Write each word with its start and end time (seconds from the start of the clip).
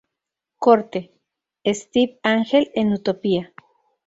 Corte: 0.57 1.13
Steve 1.63 2.19
Angel 2.23 2.71
en 2.73 2.91
Utopia. 2.91 3.53